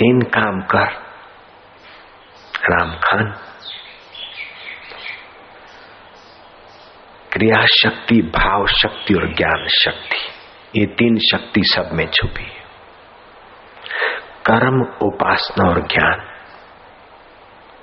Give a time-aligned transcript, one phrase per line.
[0.00, 0.86] तीन काम कर।
[2.70, 3.36] राम खान।
[7.32, 10.16] क्रिया शक्ति भाव शक्ति और ज्ञान शक्ति
[10.80, 12.64] ये तीन शक्ति सब में छुपी है।
[14.46, 16.30] कर्म, उपासना और ज्ञान,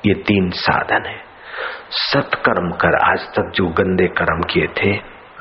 [0.06, 1.24] ये तीन साधन है।
[1.92, 4.98] सत्कर्म कर, आज तक जो गंदे कर्म किए थे,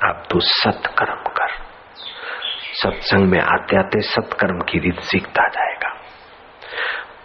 [0.09, 1.49] अब तू सत्कर्म कर।
[2.73, 5.76] सत्संग में आते आते सत्कर्म की रीत सीखता जाएगा।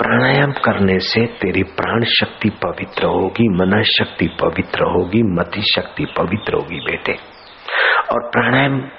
[0.01, 6.53] प्राणायाम करने से तेरी प्राण शक्ति पवित्र होगी, मन शक्ति पवित्र होगी, मति शक्ति पवित्र
[6.53, 7.13] होगी बेटे।
[8.11, 8.89] और प्राणायाम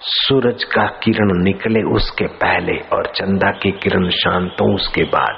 [0.00, 5.34] सूरज का किरण निकले उसके पहले और चंदा की किरण शांत हो उसके बाद।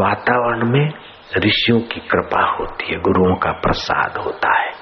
[0.00, 0.92] वातावरण में
[1.36, 4.72] ऋषियों की कृपा होती है, गुरुओं का प्रसाद होता है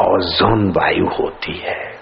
[0.00, 1.92] और जोन वायु होती है।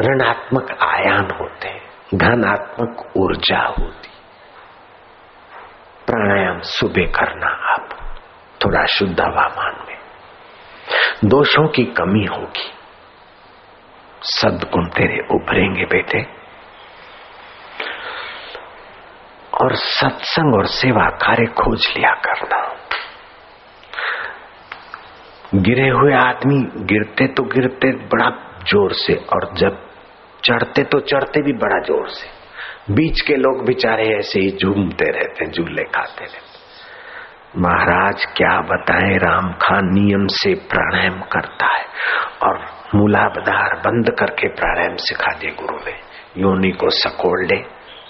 [0.00, 1.82] ऋणात्मक आयान होते हैं,
[2.14, 4.08] धनात्मक ऊर्जा होती
[6.08, 7.88] प्राणायाम सुबह करना आप
[8.60, 9.96] थोड़ा शुद्ध हवामान में
[11.24, 12.70] दोषों की कमी होगी।
[14.22, 16.22] सदगुण तेरे उभरेंगे बेटे।
[19.54, 22.62] और सत्संग और सेवा कार्य खोज लिया करना।
[25.60, 28.30] गिरे हुए आदमी गिरते तो गिरते बड़ा
[28.64, 29.78] ज़ोर से, और जब
[30.42, 32.37] चढ़ते तो चढ़ते भी बड़ा ज़ोर से।
[32.90, 36.58] बीच के लोग बेचारे ऐसे ही झूमते रहते हैं, झूले खाते रहते
[37.56, 41.84] महाराज, क्या बताएँ, राम खान नियम से प्राणायाम करता है
[42.42, 45.94] और मूलाधार बंद करके प्राणायाम सिखा दिए गुरु ने।
[46.42, 47.56] योनि को सकोड़ ले,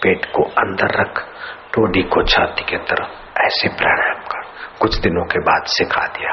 [0.03, 1.27] पेट को अंदर रख,
[1.75, 4.43] टोडी को छाती के तरफ़, ऐसे प्राणायाम कर।
[4.81, 6.33] कुछ दिनों के बाद सिखा दिया।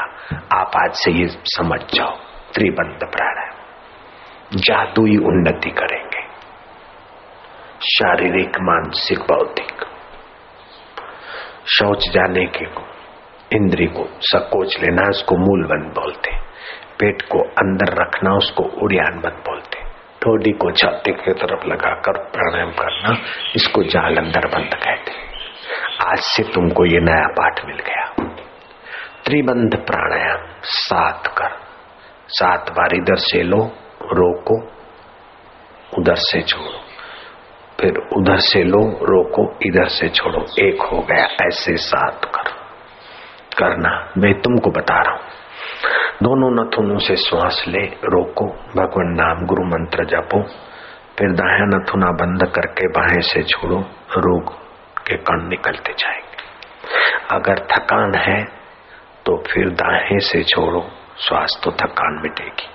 [0.61, 2.17] आप आज से ये समझ जाओ,
[2.53, 3.55] त्रिबंध प्राणायाम।
[4.55, 6.04] जादुई उन्नति करेंगे
[7.93, 9.85] शारीरिक, मानसिक, बौद्धिक।
[11.67, 12.81] शौच जाने के को,
[13.51, 16.37] इंद्री को, सकोच लेना, उसको मूलबंद बोलते।
[16.99, 19.79] पेट को अंदर रखना, उसको उड़ियान मत बोलते।
[20.21, 23.17] ठोडी को छाती की तरफ़ लगाकर प्राणायाम करना,
[23.55, 25.11] इसको जाल अंदर बंद कहते।
[26.11, 28.13] आज से तुमको ये नया पाठ मिल गया।
[29.25, 31.49] त्रिबंध प्राणायाम, सात कर।
[32.27, 33.71] सात बार इधर से लो,
[34.01, 34.61] रोको,
[35.97, 36.94] उधर से छोड़ो।
[37.81, 42.49] फिर उधर से लो, रोको, इधर से छोड़ो। एक हो गया, ऐसे साथ कर।
[43.57, 45.21] करना, मैं तुमको बता रहा हूँ।
[46.23, 50.43] दोनों नथुनों से श्वास ले, रोको, भगवान नाम गुरु मंत्र जपो।
[51.19, 53.79] फिर दाया नथुना बंद करके बाहें से छोड़ो,
[54.17, 54.53] रोग
[55.07, 56.35] के कण निकलते जाएँगे।
[57.31, 58.43] अगर थकान है
[59.25, 60.87] तो फिर दाहें से छोड़ो,
[61.17, 62.67] श्वास तो थकान मिटेगी।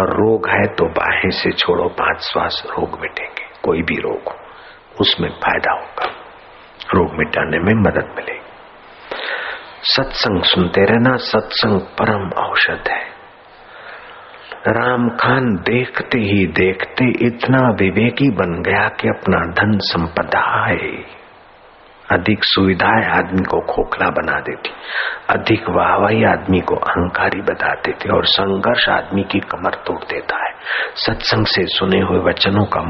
[0.00, 4.37] और रोग है तो बाहें से छोड़ो, पाँच श्वास रोग मिटेंगे, कोई भी रोग हो।
[5.00, 6.06] उसमें फ़ायदा होगा।
[6.94, 8.38] रोग मिटाने में मदद मिलेगी।
[9.82, 13.18] सत्संग सुनते रहना सत्संग परम औषध है।
[14.68, 21.18] राम खान देखते ही देखते इतना विवेकी बन गया कि अपना धन संपदा है
[22.12, 24.70] अधिक सुविधाएँ आदमी को खोखला बना देती,
[25.30, 30.54] अधिक वाहवाही आदमी को अहंकारी बता देती और संघर्ष आदमी की कमर तोड़ देता है।
[30.96, 32.80] सत्संग से सुने हुए वचनों का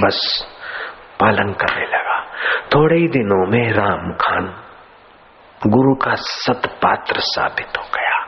[0.00, 0.48] बस
[1.22, 2.18] पालन करने लगा।
[2.74, 4.52] थोड़े ही दिनों में राम खान
[5.60, 8.18] गुरु का सतपात्र साबित हो गया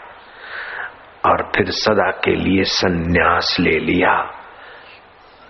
[1.25, 4.13] और फिर सदा के लिए सन्यास ले लिया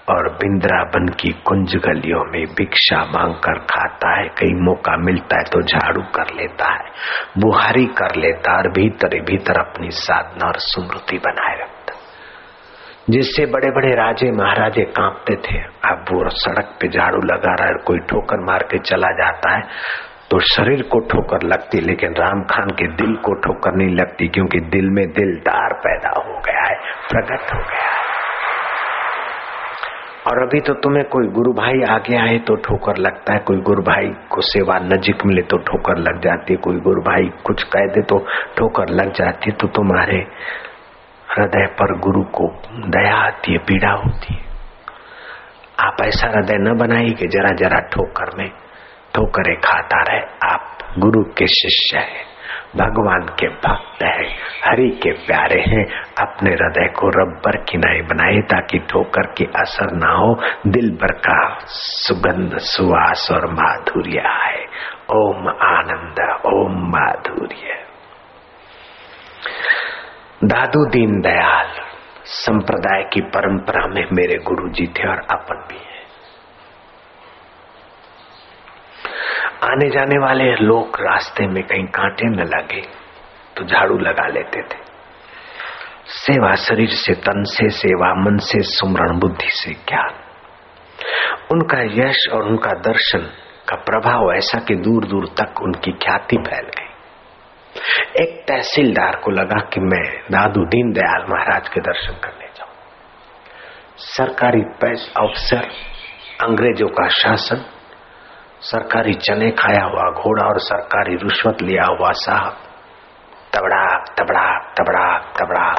[0.08, 5.44] और बिंद्राबन की कुंज गलियों में भिक्षा मांग कर खाता है। कहीं मौका मिलता है
[5.44, 6.90] तो झाड़ू कर लेता है,
[7.38, 11.83] बुहारी कर लेता और भीतर भीतर अपनी साधना और स्मृति बनाए रखता
[13.10, 17.74] जिससे बड़े बड़े राजे महाराजे कांपते थे। अब वो सड़क पे झाड़ू लगा रहा है,
[17.86, 19.62] कोई ठोकर मार के चला जाता है
[20.30, 24.60] तो शरीर को ठोकर लगती, लेकिन राम खान के दिल को ठोकर नहीं लगती, क्योंकि
[24.70, 26.76] दिल में दिलदार पैदा हो गया है,
[27.10, 28.02] प्रकट हो गया है।
[30.26, 33.82] और अभी तो तुम्हें कोई गुरु भाई आगे आए तो ठोकर लगता है, कोई गुरु
[33.82, 37.86] भाई को सेवा नजीक मिले तो ठोकर लग जाती है, कोई गुरु भाई कुछ कह
[37.94, 38.18] दे तो
[38.56, 40.24] ठोकर लग जाती है तो तुम्हारे
[41.38, 44.44] हृदय पर गुरु को दया आती है, पीड़ा होती है।
[45.80, 48.50] आप ऐसा हृदय न बनाइए कि जरा जरा ठोकर में,
[49.14, 50.20] ठोकरे खाता रहे।
[50.52, 52.24] आप गुरु के शिष्य हैं,
[52.76, 55.86] भगवान के भक्त हैं, हरि के प्यारे हैं।
[56.20, 61.58] अपने हृदय को रब्बर किनाए बनाए ताकि ठोकर की असर ना हो, दिल भर का
[61.66, 64.66] सुगंध, सुवास और माधुर्य आए।
[65.10, 67.83] ओम आनंद, ओम माधुर्य।
[70.44, 71.68] दादू दीन दयाल,
[72.24, 76.02] संप्रदाय की परंपरा में मेरे गुरु जी थे और अपन भी है।
[79.70, 82.80] आने जाने वाले लोग रास्ते में कहीं कांटे न लगे
[83.56, 84.82] तो झाड़ू लगा लेते थे।
[86.06, 90.12] सेवा शरीर से तन से सेवा, मन से सुमरण बुद्धि से ज्ञान।
[91.52, 93.30] उनका यश और उनका दर्शन
[93.68, 96.83] का प्रभाव ऐसा कि दूर दूर तक उनकी ख्याति फैल गई।
[98.14, 102.74] एक तहसीलदार को लगा कि मैं दादू दीन दयाल महाराज के दर्शन करने जाऊँ।
[103.98, 105.64] सरकारी पैस अफसर,
[106.42, 107.64] अंग्रेज़ों का शासन,
[108.60, 112.56] सरकारी चने खाया हुआ घोड़ा और सरकारी रिश्वत लिया हुआ साहब।
[113.54, 115.78] तबड़ाक तबड़ाक तबड़ाक तबड़ाक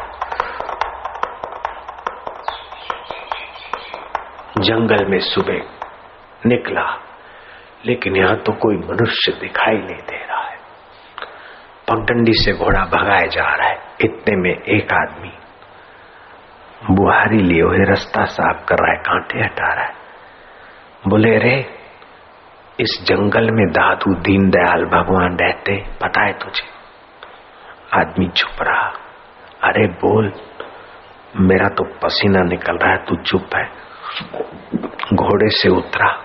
[4.60, 5.60] जंगल में सुबह
[6.46, 6.88] निकला,
[7.86, 10.35] लेकिन यहाँ तो कोई मनुष्य दिखाई नहीं दे रहा।
[11.90, 15.32] पगडंडी से घोड़ा भगाया जा रहा है। इतने में एक आदमी
[16.92, 19.94] बुहारी लिए हुए रास्ता साफ़ कर रहा है, कांटे हटा रहा है।
[21.08, 21.66] बोले रे
[22.80, 26.68] इस जंगल में दादू दीनदयाल भगवान रहते, पता है तुझे?
[28.00, 28.92] आदमी चुप रहा।
[29.64, 30.34] अरे, बोल,
[31.36, 33.66] मेरा तो पसीना निकल रहा है, तू चुप है।
[35.14, 36.24] घोड़े से उतरा।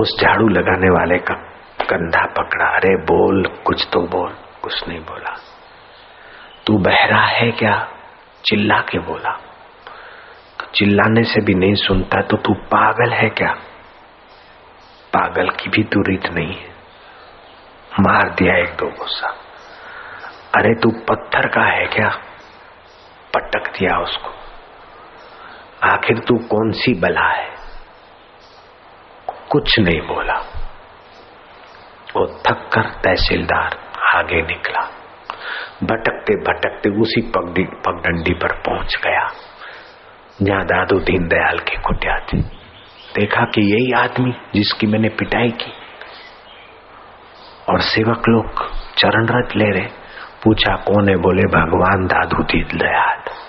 [0.00, 1.55] उस झाड़ू लगाने वाले का
[1.90, 5.36] कंधा पकड़ा। अरे बोल, कुछ तो बोल। कुछ नहीं बोला।
[6.66, 7.88] तू बहरा है क्या?
[8.44, 9.30] चिल्ला के बोला।
[10.60, 13.52] तो चिल्लाने से भी नहीं सुनता तो तू पागल है क्या?
[15.12, 16.68] पागल की भी तू रीत नहीं है।
[18.00, 19.28] मार दिया एक दो गुस्सा।
[20.56, 22.08] अरे तू पत्थर का है क्या?
[23.34, 24.30] पटक दिया उसको।
[25.84, 27.50] आखिर तू कौन सी बला है?
[29.50, 30.55] कुछ नहीं बोला।
[32.16, 34.80] वो थक कर तहसीलदार आगे निकला।
[35.82, 39.30] भटकते भटकते उसी पगडंडी पर पहुँच गया।
[40.42, 42.38] जहाँ दादू दीनदयाल की कुटिया थी।
[43.14, 45.72] देखा कि यही आदमी जिसकी मैंने पिटाई की।
[47.70, 49.88] और सेवक लोग चरण रथ ले रहे।
[50.44, 51.16] पूछा कौन है?
[51.16, 53.45] बोले, भगवान दादू दीनदयाल।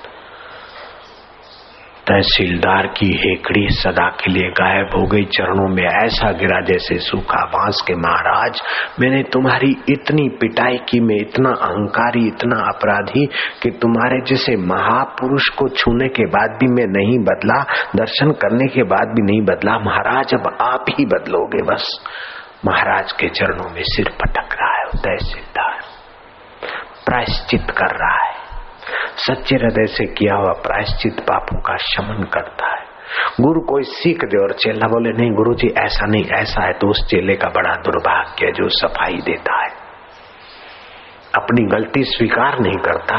[2.11, 7.45] तहसीलदार की हेकड़ी सदा के लिए गायब हो गई। चरणों में ऐसा गिरा जैसे सूखा
[7.45, 8.61] बाँस के महाराज।
[8.99, 13.25] मैंने तुम्हारी इतनी पिटाई की, मैं इतना अहंकारी, इतना अपराधी
[13.63, 17.63] कि तुम्हारे जैसे महापुरुष को छूने के बाद भी मैं नहीं बदला,
[17.95, 21.99] दर्शन करने के बाद भी नहीं बदला। महाराज, अब आप ही बदलोगे बस।
[22.65, 25.79] महाराज के चरणों में सिर पटक रहा है तहसीलदार
[27.05, 28.26] प्रायश्चित कर रहा है।
[29.17, 32.85] सच्चे हृदय से किया हुआ प्रायश्चित पापों का शमन करता है।
[33.41, 36.89] गुरु कोई सीख दे और चेला बोले, नहीं गुरु जी ऐसा नहीं, ऐसा है तो
[36.89, 39.69] उस चेले का बड़ा दुर्भाग्य जो सफ़ाई देता है।
[41.35, 43.17] अपनी गलती स्वीकार नहीं करता,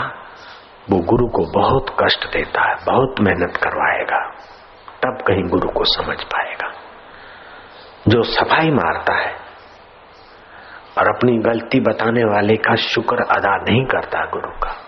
[0.90, 4.30] वो गुरु को बहुत कष्ट देता है, बहुत मेहनत करवाएगा,
[5.04, 6.72] तब कहीं गुरु को समझ पाएगा।
[8.08, 9.32] जो सफ़ाई मारता है
[10.98, 14.84] और अपनी गलती बताने वाले का शुक्र अदा नहीं करता गुरु का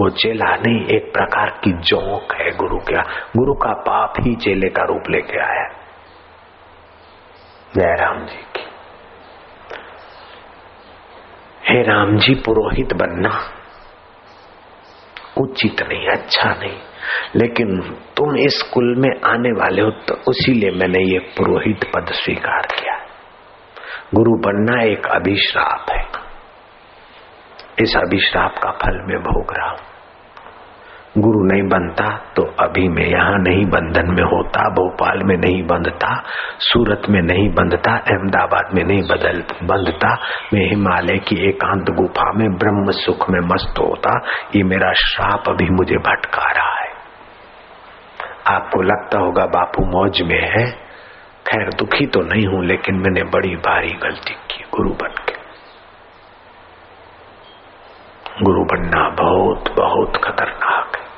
[0.00, 3.02] वो चेला नहीं, एक प्रकार की जोक है गुरु का।
[3.36, 5.68] गुरु का पाप ही चेले का रूप लेके आया।
[7.76, 8.64] जय राम जी की।
[11.68, 13.54] हे राम जी, पुरोहित बनना
[15.38, 16.78] उचित नहीं अच्छा नहीं।
[17.36, 17.80] लेकिन
[18.16, 22.96] तुम इस कुल में आने वाले हो तो उसीलिए मैंने ये पुरोहित पद स्वीकार किया।
[24.14, 26.28] गुरु बनना एक अभिश्राप है।
[27.80, 29.78] इस अभिश्राप का फल मैं भोग रहा हूँ।
[31.16, 36.10] गुरु नहीं बनता तो अभी मैं यहाँ नहीं बंधन में होता, भोपाल में नहीं बंधता,
[36.60, 40.12] सूरत में नहीं बंधता, अहमदाबाद में नहीं बदल, बंधता।
[40.54, 44.12] मैं हिमालय की एकांत गुफा में ब्रह्म सुख में मस्त होता,
[44.56, 46.92] ये मेरा श्राप अभी मुझे भटका रहा है।
[48.54, 50.66] आपको लगता होगा बापू मौज में है,
[51.46, 55.36] खैर दुखी तो नहीं हूँ, लेकिन मैंने बड़ी भारी गलती की, गुरु बन के
[58.42, 61.08] गुरु बनना बहुत बहुत खतरनाक है।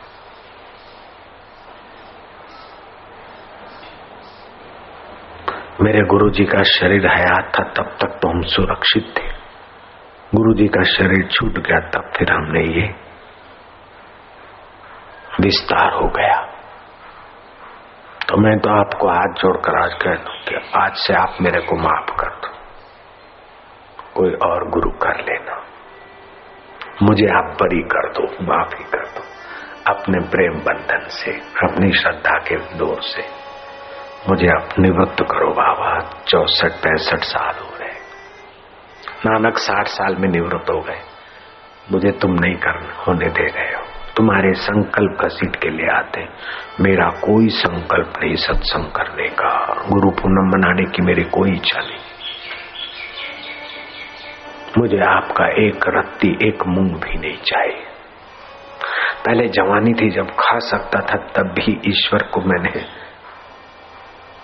[5.82, 9.28] मेरे गुरु जी का शरीर हयात था, तब तक तो हम सुरक्षित थे।
[10.34, 12.94] गुरु जी का शरीर छूट गया, तब फिर हमने ये
[15.40, 16.46] विस्तार हो गया।
[18.28, 21.76] तो मैं तो आपको हाथ जोड़कर आज कह दू कि आज से आप मेरे को
[21.76, 22.48] माफ़ कर दो।
[24.14, 25.60] कोई और गुरु कर लेना।
[27.02, 29.25] मुझे आप बरी कर दो, माफ़ी कर दो।
[29.95, 33.23] अपने प्रेम बंधन से, अपनी श्रद्धा के दौर से।
[34.28, 37.90] मुझे आप निवृत्त करो, बाबा। चौसठ, पैंसठ साल हो रहे
[39.26, 41.00] नानक साठ साल में निवृत्त हो गए।
[41.92, 43.83] मुझे तुम नहीं कर, होने दे रहे हो।
[44.16, 46.28] तुम्हारे संकल्प घसीट के लिए आते
[46.80, 52.19] मेरा कोई संकल्प नहीं सत्संग करने का। गुरु पूनम मनाने की मेरी कोई इच्छा नहीं।
[54.78, 57.86] मुझे आपका एक रत्ती, एक मूंग भी नहीं चाहिए।
[59.26, 62.80] पहले जवानी थी, जब खा सकता था, तब भी ईश्वर को मैंने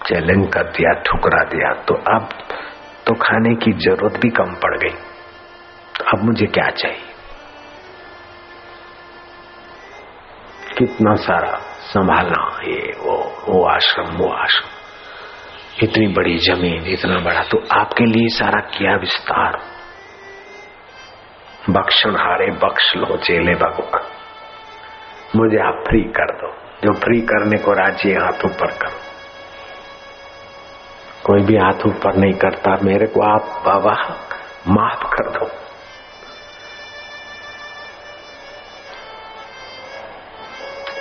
[0.06, 2.28] चैलेंज कर दिया, ठुकरा दिया। तो अब
[3.06, 4.94] तो खाने की ज़रूरत भी कम पड़ गई।
[5.98, 7.02] तो अब मुझे क्या चाहिए?
[10.78, 14.68] कितना सारा संभालना ये, वो वो आश्रम वो आश्रम।
[15.82, 19.75] इतनी बड़ी ज़मीन, इतना बड़ा तो आपके लिए सारा किया विस्तार?
[21.70, 24.02] बख्शन हारे बख्श लो चेले भगवान।
[25.36, 29.00] मुझे आप फ्री कर दो। जो फ्री करने को राज़ी हाथ ऊपर करो।
[31.24, 33.92] कोई भी हाथ ऊपर नहीं करता, मेरे को आप बाबा
[34.68, 35.50] माफ़ कर दो।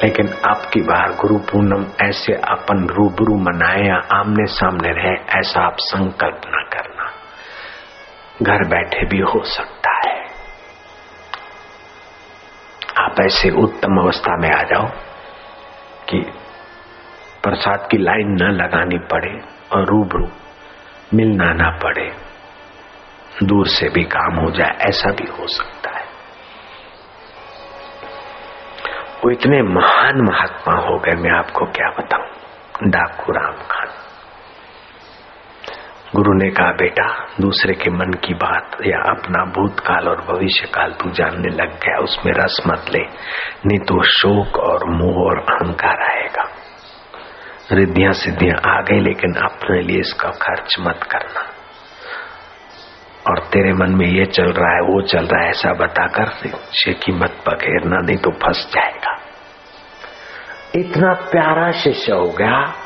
[0.04, 5.76] लेकिन आपकी बार गुरु पूनम ऐसे अपन रूबरू मनाए या आमने सामने रहे, ऐसा आप
[5.80, 7.12] संकल्प न करना।
[8.42, 9.75] घर बैठे भी हो सकता
[13.16, 14.88] आप ऐसे उत्तम अवस्था में आ जाओ
[16.10, 16.20] कि
[17.44, 19.42] प्रसाद की लाइन न लगानी पड़े
[19.72, 20.28] और रूबरू
[21.14, 22.16] मिलना ना पड़े।
[23.44, 26.06] दूर से भी काम हो जाए, ऐसा भी हो सकता है।
[29.24, 32.28] वो इतने महान महात्मा हो गए, मैं आपको क्या बताऊँ?
[32.84, 33.85] डाकू राम खान
[36.16, 40.92] गुरु ने कहा, बेटा, दूसरे के मन की बात या अपना भूतकाल और भविष्य काल
[40.92, 43.00] तू जानने लग गया, उसमें रस मत ले,
[43.66, 46.50] नहीं तो शोक और मोह और अहंकार आएगा।
[47.72, 51.42] रिद्धियाँ सिद्धियाँ आ गई, लेकिन अपने लिए इसका खर्च मत करना।
[53.30, 56.26] और तेरे मन में ये चल रहा है, वो चल रहा है, ऐसा बताकर
[56.94, 59.20] की मत पखेरना नहीं तो फंस जाएगा।
[60.76, 62.85] इतना प्यारा शिष्य हो गया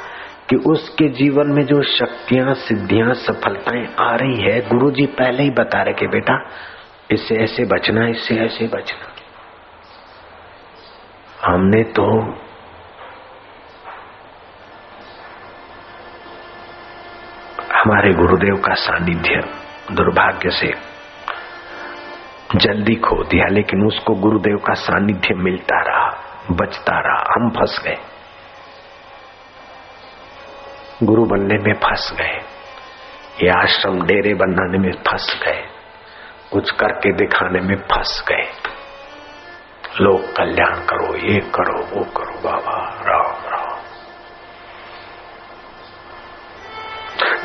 [0.50, 5.50] कि उसके जीवन में जो शक्तियाँ, सिद्धियाँ, सफलताएँ आ रही है गुरु जी पहले ही
[5.50, 6.50] बता रहे कि बेटा,
[7.12, 9.15] इससे ऐसे बचना, इससे ऐसे बचना।
[11.46, 12.06] हमने तो
[17.74, 19.41] हमारे गुरुदेव का सानिध्य,
[19.91, 20.74] दुर्भाग्य से
[22.56, 26.10] जल्दी खो दिया, लेकिन उसको गुरुदेव का सानिध्य मिलता रहा,
[26.51, 27.98] बचता रहा, हम फंस गए।
[31.03, 32.38] गुरु बनने में फंस गए।
[33.44, 35.68] ये आश्रम डेरे बनाने में फंस गए।
[36.51, 38.51] कुछ करके दिखाने में फंस गए।
[40.01, 43.79] लोग कल्याण करो, ये करो, वो करो, बाबा, राम राम।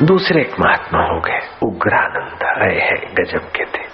[0.05, 3.85] दूसरे एक महात्मा हो गए, उग्रानंद, आए है, गजब के थे।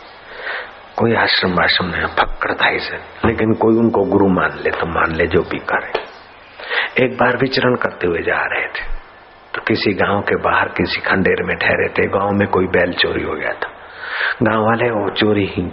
[0.98, 5.16] कोई आश्रम आश्रम नहीं फक्र था इसे। लेकिन कोई उनको गुरु मान ले तो मान
[5.16, 6.00] ले जो भी करे।
[7.06, 9.01] एक बार विचरण करते हुए जा रहे थे।
[9.68, 13.36] किसी गाँव के बाहर किसी खंडेर में ठहरे थे, गाँव में कोई बैल चोरी हो
[13.36, 13.70] गया था।
[14.44, 15.64] गाँव वाले वो चोरी ही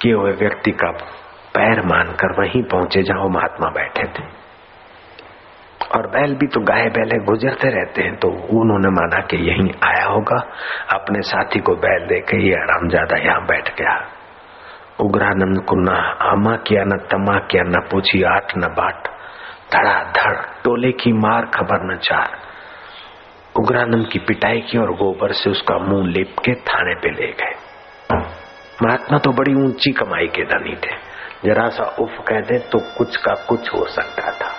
[0.00, 0.90] किए हुए व्यक्ति का
[1.54, 4.24] पैर मानकर वहीं पहुँचे जहाँ महात्मा बैठे थे।
[5.94, 8.28] और बैल भी तो गाय बैले गुजरते रहते हैं तो
[8.60, 10.38] उन्होंने माना कि यहीं आया होगा,
[10.94, 13.94] अपने साथी को बैल दे के ये आराम ज़्यादा यहाँ बैठ गया।
[15.00, 15.94] उग्रानंद को न
[16.26, 19.08] आमा किया, न तमा किया, न पूछी आठ, न बाट।
[19.72, 22.38] धड़ा धड़ टोले की मार खबर न चार।
[23.58, 27.54] उग्रानंद की पिटाई की और गोबर से उसका मुँह लिप के थाने पे ले गए।
[28.82, 33.16] महात्मा तो बड़ी ऊँची कमाई के धनी थे। जरा सा उफ कह दे तो कुछ
[33.16, 34.52] का कुछ हो सकता था।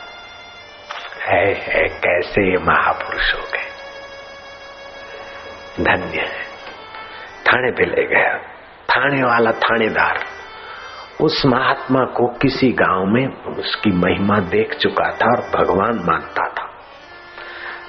[1.26, 3.68] है, है कैसे ये महापुरुष हो गए?
[5.84, 6.48] धन्य है।
[7.48, 8.38] थाने पे ले गया।
[8.90, 10.18] थाने वाला थानेदार
[11.22, 16.68] उस महात्मा को किसी गाँव में उसकी महिमा देख चुका था और भगवान मानता था।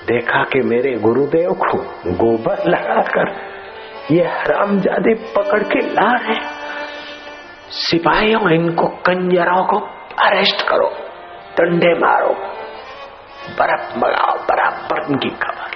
[0.06, 1.78] देखा कि मेरे गुरुदेव को
[2.12, 3.48] गोबर लगाकर
[4.10, 6.68] ये हराम जादे पकड़ के ला रहे
[7.70, 9.78] सिपाहियों, इनको कंजरों को
[10.22, 10.88] अरेस्ट करो,
[11.58, 12.34] डंडे मारो,
[13.58, 15.70] बर्फ़ मंगाओ, बराबर की खबर।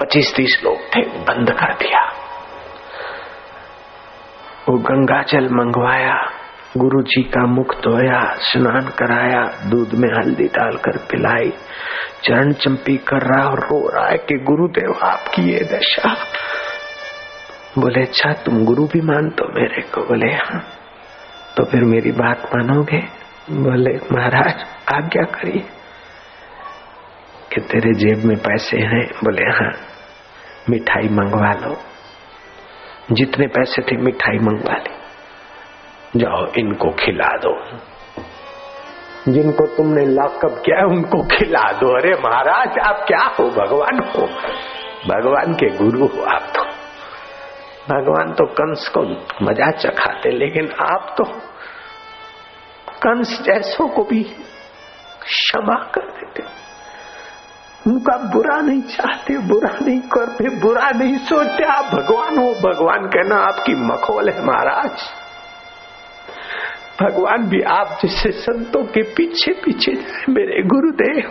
[0.00, 2.19] पच्चीस तीस लोग थे, बंद कर दिया।
[4.70, 6.30] वो गंगा जल मंगवाया
[6.76, 11.52] गुरु जी का मुख धोया, स्नान कराया, दूध में हल्दी डालकर पिलाई।
[12.24, 16.16] चरण चंपी कर रहा और रो रहा है कि गुरुदेव आपकी ये दशा।
[17.78, 20.64] बोले अच्छा तुम गुरु भी मानते हो मेरे को। बोले हाँ।
[21.56, 22.98] तो फिर मेरी बात मानोगे?
[23.50, 24.54] बोले, महाराज,
[24.94, 25.64] आज्ञा करिए
[27.54, 29.72] कि तेरे जेब में पैसे हैं। बोले हाँ
[30.70, 31.89] मिठाई मंगवा लो।
[33.12, 34.90] जितने पैसे थे, मिठाई मंगवा ली।
[36.16, 37.78] जाओ, इनको खिला दो।
[39.28, 43.50] जिनको तुमने लॉकअप किया है, उनको खिला दो। अरे महाराज, आप क्या हो?
[43.50, 44.26] भगवान हो।
[45.08, 46.62] भगवान के गुरु हो आप तो।
[47.94, 49.02] भगवान तो कंस को
[49.42, 51.24] मज़ा चखाते, लेकिन आप तो
[52.90, 54.22] कंस जैसों को भी
[55.22, 56.69] क्षमा कर देते।
[57.86, 63.36] उनका बुरा नहीं चाहते, बुरा नहीं करते, बुरा नहीं सोचते। आप भगवान हो, भगवान कहना
[63.36, 65.08] आपकी मखोल है महाराज।
[67.00, 71.30] भगवान भी आप जैसे संतों के पीछे पीछे जाए, मेरे गुरुदेव।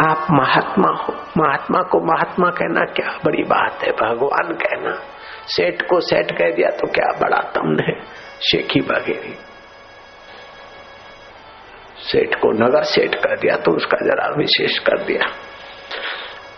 [0.00, 4.94] आप महात्मा हो, महात्मा को महात्मा कहना क्या बड़ी बात है, भगवान कहना।
[5.48, 8.00] सेठ को सेठ कह दिया तो क्या बड़ा तमन है,
[8.42, 9.34] शेखी बघेरी।
[12.06, 15.34] सेठ को नगर सेठ कर दिया तो उसका जरा विशेष कर दिया।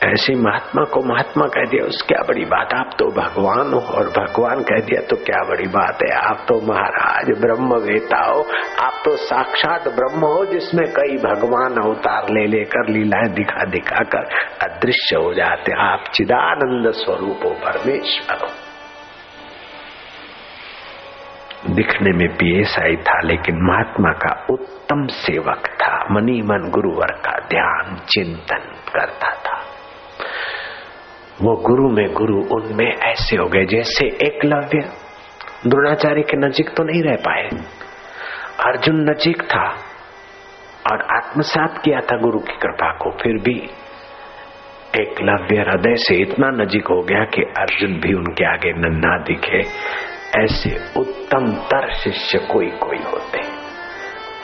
[0.04, 4.08] ऐसे महात्मा को महात्मा कह दिया उस क्या बड़ी बात, आप तो भगवान हो, और
[4.08, 8.46] भगवान कह दिया तो क्या बड़ी बात है, आप तो महाराज ब्रह्म वेता हो,
[8.80, 14.30] आप तो साक्षात ब्रह्म हो, जिसमें कई भगवान अवतार ले लेकर लीलाएँ दिखा दिखा कर
[14.62, 18.67] अदृश्य हो जाते आप चिदानंद स्वरूप हो, परमेश्वर हो।
[21.66, 27.96] दिखने में पीएसआई था, लेकिन महात्मा का उत्तम सेवक था। मनी मन गुरुवर का ध्यान,
[27.96, 29.64] चिंतन करता था।
[31.42, 34.80] वो गुरु में गुरु, उनमें ऐसे हो गए जैसे एकलव्य
[35.66, 37.48] द्रोणाचार्य के नजीक तो नहीं रह पाए।
[38.66, 39.68] अर्जुन नजीक था
[40.92, 43.70] और आत्मसात किया था गुरु की कृपा को। फिर भी
[45.00, 49.62] एकलव्य हृदय से इतना नजीक हो गया कि अर्जुन भी उनके आगे नन्ना दिखे।
[50.36, 53.40] ऐसे उत्तम तर शिष्य कोई कोई होते।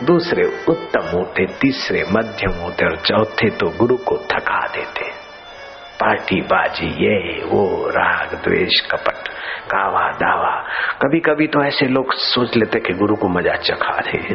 [0.05, 5.25] दूसरे उत्तम होते, तीसरे मध्यम होते और चौथे तो गुरु को थका देते।
[6.01, 9.29] पार्टी बाजी, ये, वो, राग, द्वेष, कपट,
[9.71, 10.65] कावा, दावा।
[11.03, 14.35] कभी कभी तो ऐसे लोग सोच लेते कि गुरु को मज़ा चखा रहे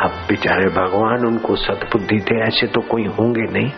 [0.00, 3.72] अब बेचारे भगवान उनको सदबुद्धि थे ऐसे तो कोई होंगे नहीं।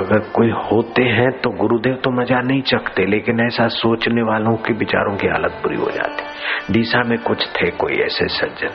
[0.00, 4.72] अगर कोई होते हैं तो गुरुदेव तो मज़ा नहीं चखते, लेकिन ऐसा सोचने वालों के
[4.72, 8.74] विचारों की हालत बुरी हो जाती। दिशा में कुछ थे कोई ऐसे सज्जन।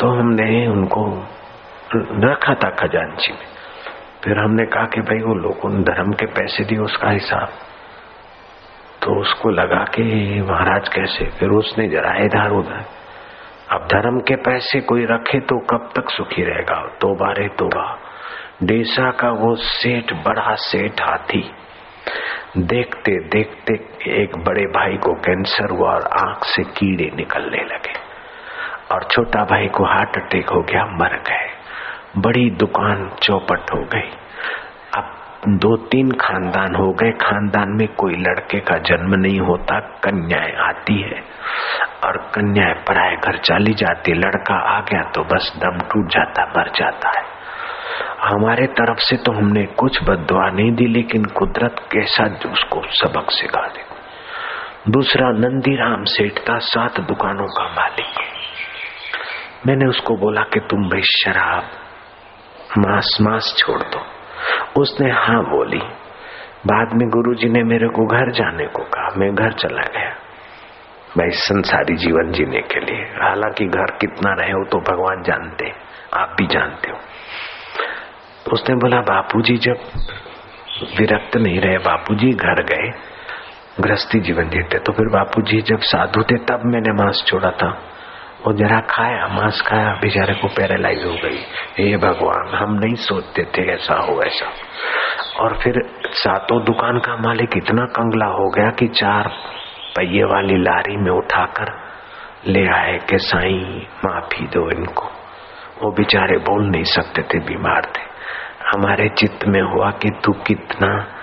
[0.00, 1.28] तो हमने उनको
[2.28, 3.46] रखा था खजांची में।
[4.24, 7.48] फिर हमने कहा कि भाई वो लोगों ने धर्म के पैसे दिए उसका हिसाब।
[9.02, 10.02] तो उसको लगा कि
[10.50, 11.24] महाराज कैसे?
[11.24, 12.84] फिर उसने जरा इधर उधर।
[13.70, 16.86] अब धर्म के पैसे कोई रखे तो कब तक सुखी रहेगा?
[17.00, 17.98] तो बारे तोबा
[18.62, 21.50] डेसा का वो सेठ, बड़ा सेठ हाथी।
[22.56, 23.74] देखते देखते
[24.22, 27.92] एक बड़े भाई को कैंसर हुआ और आँख से कीड़े निकलने लगे।
[28.94, 31.50] और छोटा भाई को हार्ट अटैक हो गया, मर गए।
[32.16, 34.10] बड़ी दुकान चौपट हो गई।
[34.94, 35.16] अब
[35.48, 41.00] दो तीन खानदान हो गए। खानदान में कोई लड़के का जन्म नहीं होता, कन्याएँ आती
[41.02, 41.22] है।
[42.04, 46.70] और कन्याएँ पराए घर चली जाती, लड़का आ गया तो बस दम टूट जाता, मर
[46.76, 47.39] जाता है।
[48.24, 53.66] हमारे तरफ़ से तो हमने कुछ बदवा नहीं दी, लेकिन कुदरत कैसा उसको सबक सिखा
[53.66, 53.90] दे।
[54.88, 58.06] दूसरा, नंदीराम सेठ था सात दुकानों का मालिक
[59.66, 61.64] मैंने उसको बोला कि तुम भाई शराब,
[62.78, 64.00] मांस मांस छोड़ दो।
[64.82, 65.80] उसने हाँ बोली।
[66.66, 70.10] बाद में गुरुजी ने मेरे को घर जाने को कहा। मैं घर चला गया।
[71.18, 75.72] भाई, संसारी जीवन जीने के लिए। हालाँकि घर कितना रहे हो तो भगवान जानते
[76.14, 76.98] आप भी जानते हो।
[78.52, 79.76] उसने बोला, बापूजी, जब
[80.98, 82.90] विरक्त नहीं रहे, बापूजी घर गए,
[83.80, 87.82] गृहस्थी जीवन जीते तो फिर बापूजी जब साधु थे, तब मैंने मांस छोड़ा था।
[88.46, 91.38] वो जरा खाया, मांस खाया, बेचारे को पैरालाइज हो गई।
[91.78, 94.52] हे भगवान, हम नहीं सोचते थे ऐसा हो ऐसा।
[95.40, 99.28] और फिर सातों दुकान का मालिक इतना कंगला हो गया कि चार
[99.96, 101.90] पहिए वाली लारी में उठाकर
[102.46, 105.04] ले आए कि साई, माफ़ी दो इनको।
[105.82, 108.09] वो बेचारे बोल नहीं सकते थे, बीमार थे।
[108.72, 111.16] हमारे चित्त में हुआ कि तू कितना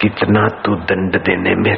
[0.00, 1.76] कितना तू दंड देने में,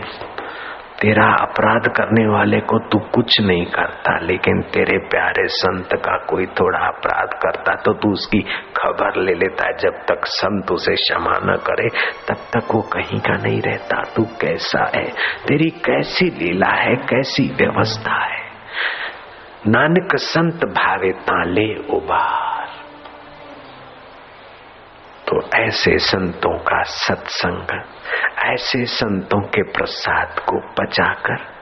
[1.00, 6.46] तेरा अपराध करने वाले को तू कुछ नहीं करता, लेकिन तेरे प्यारे संत का कोई
[6.46, 8.38] थोड़ा अपराध करता तो तू उसकी
[8.76, 11.88] खबर ले लेता, जब तक संत उसे क्षमा न करे,
[12.28, 15.04] तब तक वो कहीं का नहीं रहता। तू कैसा है?
[15.48, 16.96] तेरी कैसी लीला है?
[16.96, 18.42] कैसी व्यवस्था है?
[19.68, 22.53] नानक संत भावे ताले उबार तो
[25.54, 27.80] ऐसे संतों का सत्संग
[28.44, 31.53] ऐसे संतों के प्रसाद को पचाकर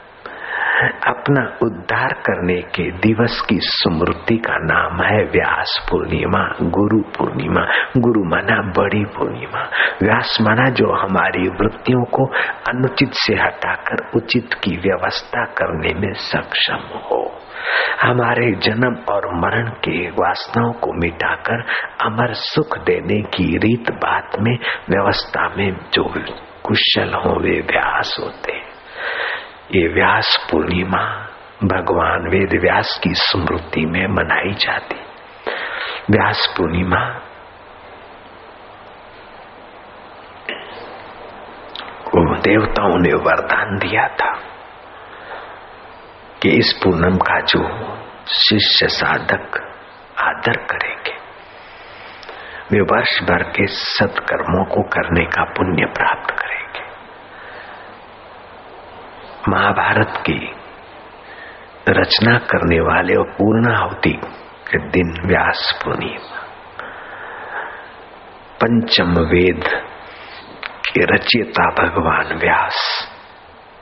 [0.89, 7.67] अपना उद्धार करने के दिवस की स्मृति का नाम है व्यास पूर्णिमा, गुरु पूर्णिमा,
[7.97, 9.63] गुरु माना बड़ी पूर्णिमा।
[10.03, 12.27] व्यास माना जो हमारी वृत्तियों को
[12.69, 17.39] अनुचित से हटाकर, उचित की व्यवस्था करने में सक्षम हो।
[18.03, 21.65] हमारे जन्म और मरण के वासनाओं को मिटाकर,
[22.05, 24.59] अमर सुख देने की रीत बात में,
[24.91, 26.05] व्यवस्था में जो
[26.63, 28.72] कुशल हो वे व्यास होते
[29.75, 31.03] ये व्यास पूर्णिमा
[31.65, 34.97] भगवान वेद व्यास की स्मृति में मनाई जाती।
[36.11, 36.99] व्यास पूर्णिमा
[42.45, 44.31] देवताओं ने वरदान दिया था
[46.43, 47.61] कि इस पूनम का जो
[48.27, 49.59] शिष्य साधक
[50.19, 51.15] आदर करेंगे,
[52.73, 56.53] वे वर्ष भर के सत्कर्मों को करने का पुण्य प्राप्त करेंगे
[59.49, 60.55] महाभारत की
[61.89, 64.21] रचना करने वाले और पूर्णाहुति
[64.71, 66.43] के दिन व्यास पूर्णिमा
[68.63, 69.65] पंचम वेद
[70.87, 73.09] के रचयिता भगवान व्यास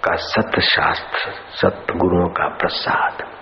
[0.05, 3.40] का सत शास्त्र सतगुरुओं का प्रसाद।